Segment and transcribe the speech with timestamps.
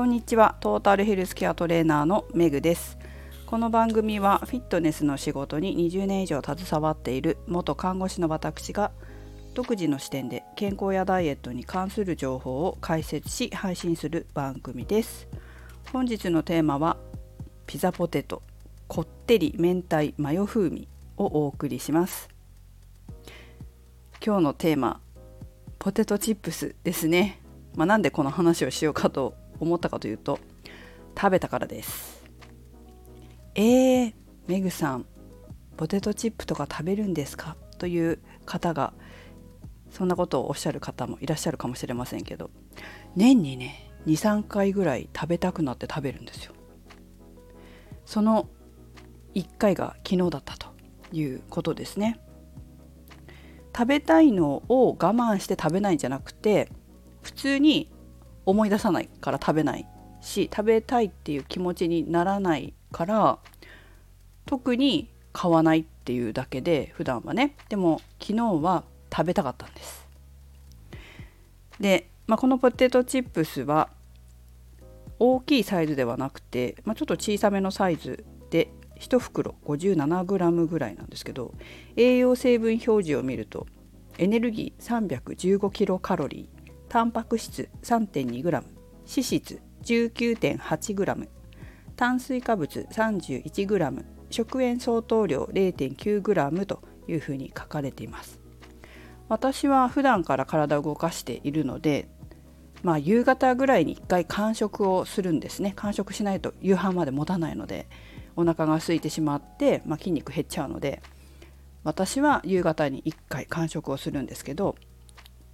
[0.00, 0.56] こんにちは。
[0.60, 2.96] トータルヘルスケアトレーナーのメグです。
[3.44, 8.92] この番組はフィットネスの仕事に20年以上携わっている元看護師の私が
[9.52, 15.28] 独自の視点で健康やダイエットに関する情報を解説し配信する番組です。
[15.92, 16.96] 本日のテーマは
[17.66, 18.42] ピザポテト
[18.88, 20.88] こってり明太マヨ風味
[21.18, 22.30] をお送りします。
[24.24, 24.98] 今日のテーマ
[25.78, 27.42] ポテトチップスですね、
[27.74, 30.38] まあ、なんでこの話をしようかと思ったかというと
[31.16, 32.24] 食べたからです。
[33.54, 34.14] えー、
[34.46, 35.06] メグさん
[35.76, 37.56] ポテトチップとか食べるんですか？
[37.78, 38.92] という方が
[39.90, 42.50] そんなことをおっしゃる方もいらっしゃるかもしれませんけど
[43.16, 46.52] 年にね23回ぐらい食べたくなって食べるんですよ。
[48.06, 48.48] その
[49.34, 50.68] 1回が昨日だったと
[51.12, 52.20] いうことですね。
[53.76, 56.68] 食べたいのを我慢して食べないんじゃなくて
[57.22, 57.88] 普通に
[58.50, 59.86] 思い出さないから食べない
[60.20, 63.38] し食べたいっていう気持ちにならないから
[64.46, 67.54] 特に買わないっていうだけで普段はね。
[67.68, 70.06] でも昨日は食べたかったんです。
[71.78, 73.88] で、まあ、このポテトチップスは
[75.18, 81.54] 大きいサイズではなくて、まあ、ちょっと小さめのサイズで1袋 57g ぐらいなんですけど
[81.96, 83.66] 栄養成分表示を見ると
[84.18, 86.48] エネルギー 315kcal
[86.90, 88.64] タンパク質 3.2g 脂
[89.06, 91.28] 質 19.8g
[91.94, 98.40] 炭水化物 31g 食塩相当量 0.9g というふうに書かれています。
[99.28, 102.08] 私は普段から体を動かしているので
[102.82, 105.72] まあ夕方ぐらいに1回間食をするんですね。
[105.76, 107.88] 間食しないと夕飯まで持たないので
[108.34, 111.02] お腹が空いてしまって、まあ、筋肉減っちゃうので
[111.84, 114.74] 私は夕方に1回間食をするんですけど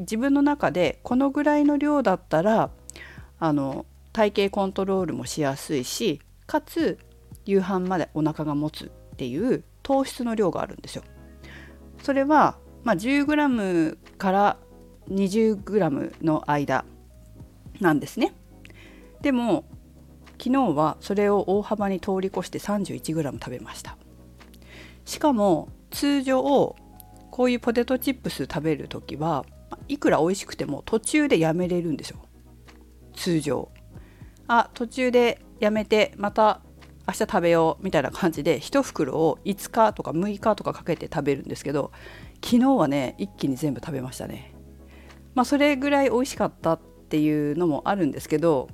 [0.00, 2.70] 自分の中でこのぐらいの量だったら
[3.38, 6.98] あの体型コントロールもしやすいしかつ
[7.46, 11.02] 夕飯までお腹が持つっていう糖質の量があるんですよ。
[12.02, 14.56] それは、まあ、10g から
[15.10, 16.84] 20g の間
[17.80, 18.34] なんですね。
[19.20, 19.64] でも
[20.38, 23.98] 昨日はそれを大幅に通り越して 31g 食べました
[25.04, 26.42] しかも通常
[27.30, 29.44] こういうポテトチップス食べる時は
[29.88, 32.18] いくら美味しくても途中でやめれるんですよ
[33.14, 33.70] 通常。
[34.46, 36.62] あ途中でやめてまた
[37.06, 41.92] 明日食べようみたいな感じで1袋を5日とか6日とかかけて食べるんですけど
[42.42, 44.54] 昨日はね一気に全部食べましたね。
[45.34, 48.68] まあそれぐらい美味しかったっていうのもあるんですけど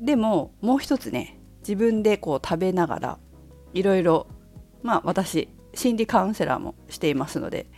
[0.00, 3.18] でももう一つね自分でこう食べながら
[3.74, 4.26] いろいろ
[4.82, 7.70] まあ私心理カウンセラーもしていますので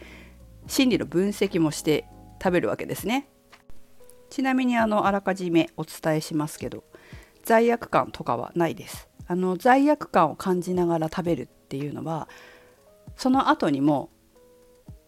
[0.69, 2.07] 心理の分析もして
[2.41, 3.29] 食べるわけですね。
[4.31, 6.85] ちなみにあのあらかじめお伝えしますけど
[7.45, 9.09] 罪悪感とかはないです。
[9.27, 12.29] あの罪悪感を感じながら食べるっていうのは
[13.17, 14.11] その後にも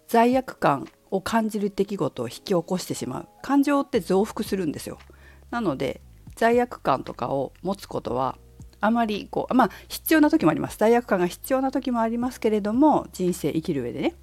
[0.09, 3.29] 罪悪感を感じる出来事を引き起こしてしまう。
[3.43, 4.99] 感情って増幅するんですよ。
[5.51, 6.01] なので
[6.35, 8.39] 罪悪感とかを持つことは
[8.81, 10.79] あまりこうまあ必要な時もあります。
[10.79, 14.15] 罪悪感が必要な時もありますけれども人生生きる上でね。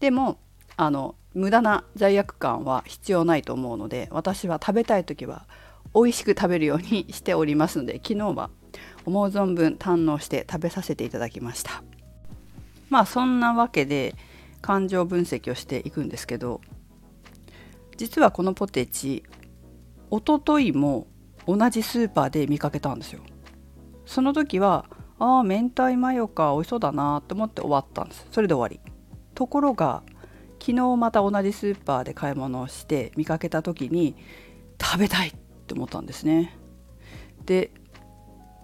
[0.00, 0.38] でも
[0.76, 5.46] あの無駄な罪悪感は必要ないと思うので私は食べたい時は
[5.94, 8.50] 美味しく食べるようにしておりますので昨日は
[9.04, 11.82] 思う存分堪能して食べさせていただきました。
[12.90, 14.14] まあそんなわけで
[14.60, 16.60] 感情分析をしていくんですけど
[17.96, 19.24] 実はこのポテチ
[20.10, 21.06] おとといも
[21.46, 23.20] 同じスーパーで見かけたんですよ。
[24.04, 24.86] その時は
[25.18, 28.26] ああ明太マヨか美味しそうだなと思って終わったんです。
[28.30, 28.80] それで終わり。
[29.34, 30.02] ところが
[30.60, 34.16] 昨日また同じスーパーで買い物をして見かけた時に
[34.80, 35.32] 食べたいっ
[35.66, 36.56] て思ったんですね。
[37.44, 37.70] で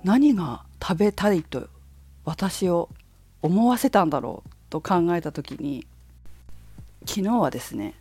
[0.04, 1.68] 何が食べたいと
[2.24, 2.88] 私を
[3.40, 5.86] 思わせたんだろうと考えた時に
[7.06, 7.94] 昨日はですね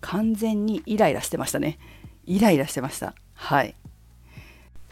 [0.00, 1.78] 完全にイライラしてましたね。
[2.26, 3.14] イライラしてました。
[3.34, 3.74] はい。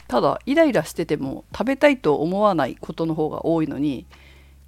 [0.08, 4.06] ただイライラしてても食べたいと思わないことの方が多いのに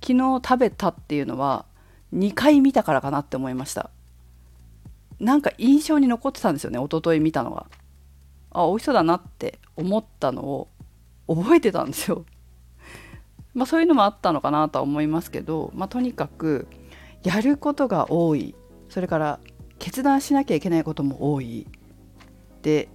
[0.00, 1.66] 昨日食べたっていうのは
[2.14, 3.90] 2回見たからかなって思いました。
[5.20, 7.66] なんか印象に残ってたんですよね一昨日見たのが。
[8.50, 10.68] あ美味しそうだなって思ったのを
[11.26, 12.24] 覚えてたんですよ。
[13.54, 16.68] まあそういうのもあったのかなとは思いますけど、まあ、とにかく
[17.22, 18.54] やることが多い。
[18.88, 19.40] それから
[19.78, 21.66] 決断しなきゃいけないことも多い。
[22.62, 22.88] で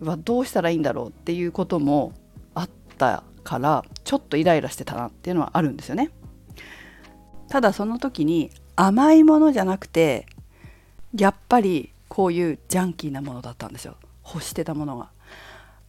[0.00, 2.12] はどうしたらいいんだろうっていうことも
[2.54, 6.10] あったからちょっとイライラしてたなっていうのはあるんですよね。
[7.50, 10.26] ただその時に甘いものじゃなくて
[11.14, 15.10] やっぱりこういうジャンキーなものだったんですよ欲してたものが。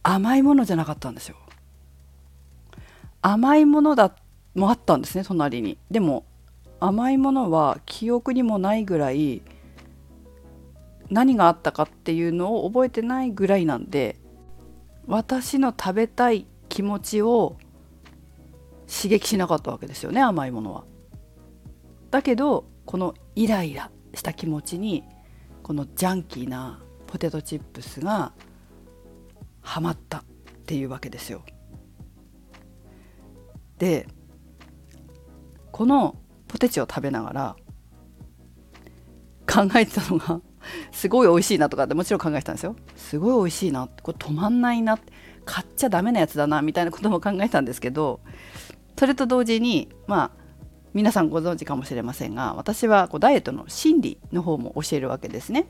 [0.02, 1.36] 甘いものじゃなかったんですよ
[3.20, 4.12] 甘いものだ
[4.54, 6.24] もあったんですね隣にでも
[6.80, 9.42] 甘いものは記憶にもないぐらい
[11.08, 14.16] 何があったかっていうのを覚えてないぐらいなんで
[15.06, 17.56] 私の食べたい気持ちを
[18.88, 20.91] 刺激しなかったわけですよね甘いものは。
[22.12, 25.02] だけどこのイライラした気持ちに
[25.62, 28.32] このジャンキーなポテトチップスが
[29.62, 30.24] ハマったっ
[30.66, 31.42] ていうわけですよ。
[33.78, 34.06] で
[35.72, 36.16] この
[36.48, 37.56] ポテチを食べながら
[39.50, 40.42] 考えてたのが
[40.92, 44.98] すごい美味しいなとかってもちろん考えてたんですよすごい美味しいなこれ止まんないな
[45.46, 48.20] 買っちゃダメなやつだなみたいなことも考えたんですけど
[48.98, 50.41] それと同時にまあ
[50.94, 55.66] 皆さんご存知かもしれませんが私はこうダイエットの心理の方も教えるわけですね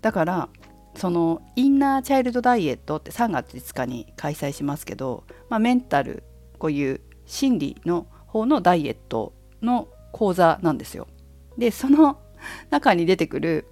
[0.00, 0.48] だから
[0.96, 6.24] そのインナーチャイルドダイエットって3月5日に開催しますけど、まあ、メンタル
[6.58, 9.32] こういう心理の方のダイエット
[9.62, 11.06] の講座なんですよ。
[11.56, 12.18] でその
[12.70, 13.66] 中に出てくる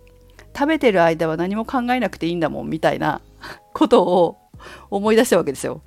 [0.56, 3.20] 食べてる間は何も考えなくていいんだもんみたいな
[3.72, 4.38] ことを
[4.90, 5.82] 思い出したわけですよ。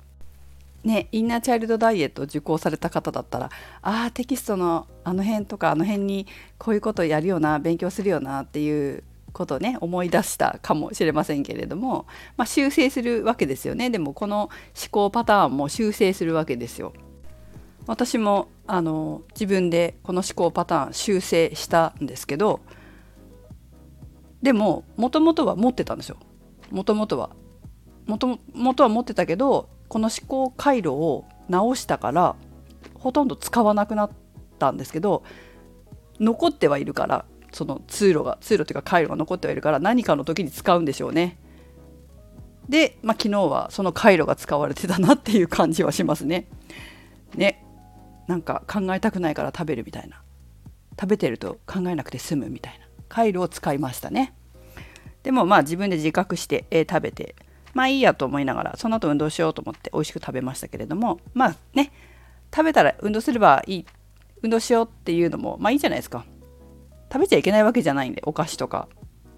[0.84, 3.50] ね、インナーチャイルドダイエットを受講された方だったら
[3.82, 12.06] ああテキストのあの辺とかあの辺にこういうことやるよな勉強するよなっていうことをね思い出したかもしれませんけれども、
[12.36, 13.90] まあ、修正するわけですよね。
[13.90, 14.50] でもこの思
[14.90, 16.94] 考パターンも修正するわけですよ。
[17.86, 22.60] 私もあの自分でこの思考パターン修正したんですけど
[24.42, 26.16] でももともとは持ってたんですよ。
[26.70, 27.30] もともとは。
[28.06, 32.36] もともとは持ってたけどこの思考回路を直したから
[32.94, 34.10] ほとんど使わなくなっ
[34.58, 35.24] たんですけど
[36.20, 41.36] 残ってはいるからその通路が通路というか回路が残ってはいるから何かの時に使うんでしょうね。
[42.68, 46.46] で、まあ、昨日はその回路が使われてたなっていう感じはしますね。
[47.34, 47.64] ね
[48.28, 50.22] なんか考えたくないから食べるみたいな
[50.98, 54.34] 食べてると考えなくて済むみたいな回路を使いましたね
[55.24, 57.34] でもまあ自分で自覚して、えー、食べて
[57.74, 61.92] まあいいやと思いながらその後運動しようと思って美味しく食べましたけれどもまあね
[62.54, 63.86] 食べたら運動すればいい
[64.42, 66.24] 運動しようっていうのもまあいいじゃないですか。
[67.12, 68.88] 食べちゃいけないわけじゃないんでお菓子とか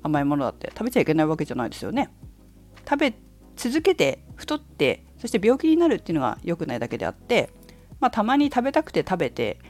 [0.03, 0.71] 甘いものだって。
[0.71, 2.11] 食べちゃいけないわけじゃないですよね。
[2.89, 3.15] 食べ
[3.57, 7.51] 続けて太ってそして病気になるっていうのが良くないだけであって
[8.03, 9.61] まあ、たまに食べたくて食べて、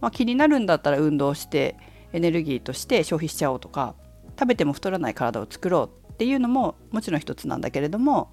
[0.00, 1.76] まあ、気になるんだったら運動して
[2.14, 3.94] エネルギーとして消費しちゃおうとか
[4.30, 8.30] 食べても太らない体を作ろうっていうのももちろん一つなんだけれども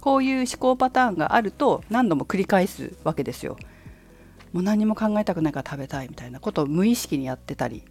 [0.00, 3.56] こういう思考パターンがあると何度も繰り返すわけですよ。
[4.52, 7.84] もう何も考えたくないから食べたいみたいなことを無意識にやってたり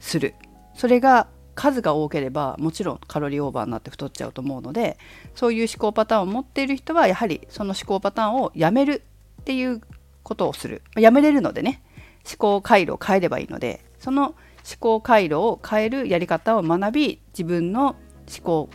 [0.00, 0.34] する。
[0.74, 4.96] それが数が多ければもちろんカロリーオーバーになって太っちゃうと思うので
[5.34, 9.02] そういう思考パターンを持っている人はやはりその思考パターンをやめる
[9.42, 9.82] っていう
[10.22, 10.82] ことをする。
[10.96, 11.82] やめれるのでね、
[12.24, 14.34] 思考回路を変えればいいので、その思
[14.78, 17.96] 考回路を変えるやり方を学び、自分の
[18.28, 18.70] 思考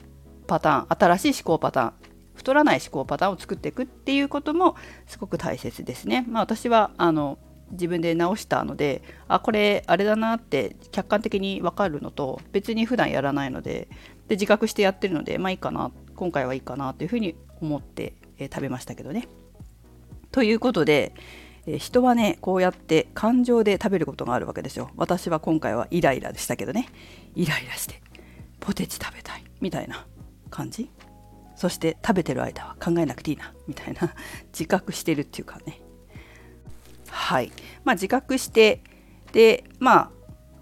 [0.48, 1.94] パターン、新しい思考パターン、
[2.36, 4.76] 太らない思考パターンを作っていくっていうことも
[5.08, 6.26] すごく大切ですね。
[6.30, 7.38] まあ、私はあの
[7.72, 13.90] 自分で直したのであこれあれだなって客観的に分かるのと別に普段やらないので
[14.28, 19.28] で自覚してやってるのでまあいいかな今回はいいかなというふうに思って、えー、食べましたけどね。
[20.32, 21.14] ということで、
[21.66, 26.88] え人はねこうやって感情で食べることがあるわけですよ私は今回はイライラでしたけどね
[27.36, 28.02] イライラして
[28.68, 30.06] ポテチ食べたいみたいな
[30.50, 30.92] 感じ？
[31.56, 34.14] そして食べてる間は考えなくていいなみたいな
[34.52, 35.80] 自覚してるっていうかね。
[37.08, 37.54] はい。
[37.86, 38.84] まあ自覚して
[39.32, 40.12] でま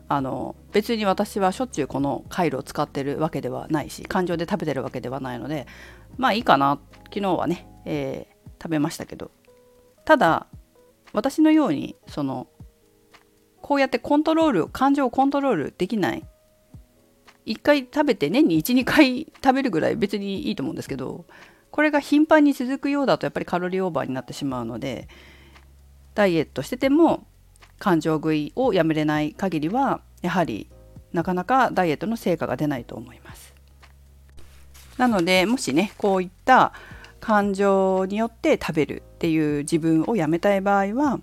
[0.08, 5.66] ああの別に私はしょっちゅうこの回路を使ってるわけではないし感情で食べてるわけではないので
[6.20, 6.80] まあいいかな。
[7.06, 9.32] 昨日はね、えー、食べましたけど。
[10.06, 10.46] ただ
[11.12, 12.46] 私のようにその
[13.64, 16.24] こうやってコントロール感情をコントロールできない
[17.46, 21.26] 1回食べて年に12回食べるぐらい別にいいと思うんですけど
[21.72, 25.08] これが頻繁に続くようだとやっぱりカロリーオーバーになってしまうので
[26.14, 27.28] ダイエットしてても
[27.78, 30.70] 感情食いをやめれない限りはやはり
[31.14, 33.54] なかなかダイエットの成果が出ないと思います。
[34.98, 36.74] なのでもしねこういった
[37.20, 41.20] 感情によって食べるっていう自分をやめたい場合は、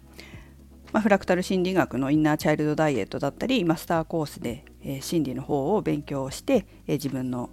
[0.92, 7.50] まあ、フラクタル心理学のインナーチャイルドダイエットだったりマスターコースで、え、心理の方を勉強して、え、自分の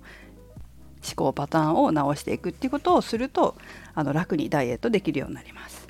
[1.05, 3.55] 思考パターンを直していくっていうことをすると
[3.95, 5.87] あの楽にダイエットできるようになります。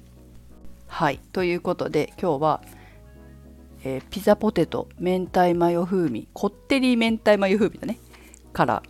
[0.87, 2.61] はいということで今日は、
[3.83, 7.99] えー、ピザポテト明太マヨ風味こってり明太マヨ風味だね
[8.53, 8.83] から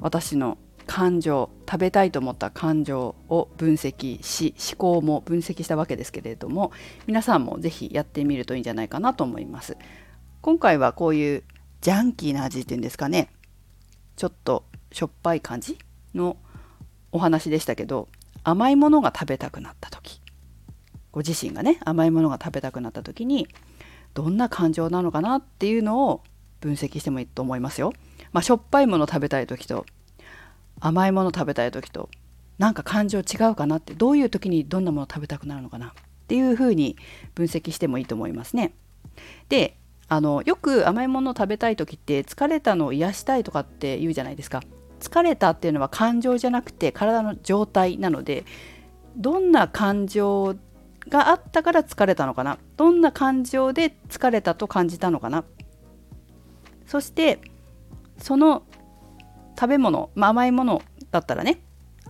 [0.00, 6.72] 私の感情食べたいと思った感情を分析し思考も分析したわけですけれども
[7.06, 9.76] 皆さんも是非やってみるといいんじゃないかなと思います。
[10.40, 11.44] 今回はこういう
[11.82, 13.28] ジャンキーな味っていうんですかね。
[14.16, 15.78] ちょっとしょっぱい感じ
[16.14, 16.38] の
[17.12, 18.08] お話でしたけど
[18.42, 20.22] 甘いものが食べたくなった時。
[21.12, 23.46] ご自身がね甘いものが食べたくなった時に
[24.14, 26.22] どんな感情なのかなっていうのを
[26.60, 27.92] 分析してもいいと思いますよ。
[28.32, 29.84] まあ、しょっぱいもの食べたい時と
[30.80, 32.08] 甘いもの食べたい時と
[32.58, 35.90] なんか感情違うかなってどういう時にどんなもの食べたくなるのかなっ
[36.26, 36.96] ていうふうに
[37.34, 38.74] 分析してもいいと思いますね。
[39.48, 39.76] で
[40.08, 44.62] あのよく甘いものを食べたい時って疲れたのを癒したいとかって言うじゃないですか。
[45.00, 48.44] 疲れたっていうのは感情じゃなくて体の状態なので
[49.16, 50.56] どんな感情
[51.08, 55.44] があったから疲れたのかなどんな感情で疲れたと感じたのかな
[56.86, 57.40] そして
[58.18, 58.64] その
[59.58, 61.60] 食べ物、まあ、甘いものだったらね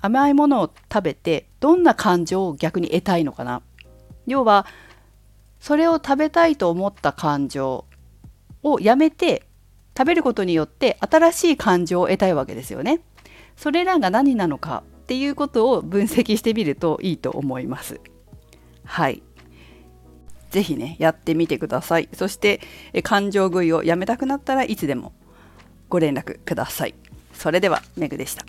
[0.00, 3.62] 甘いものを食べてどんな感情を逆に得たいのかな
[4.26, 4.66] 要は
[5.60, 7.84] それを食べたいと思った感情
[8.62, 9.46] をやめて
[9.96, 13.00] 食べることによって新しい感情を得たいわけですよね。
[13.56, 18.00] それらが何なのかっていうことを分析してみるといいと思います。
[18.84, 19.22] はい。
[20.50, 22.08] ぜひね、やってみてください。
[22.12, 22.60] そして、
[23.02, 25.12] 感情食いをやめたくなったらいつでも
[25.88, 26.94] ご連絡ください。
[27.38, 28.44] それではメグでした。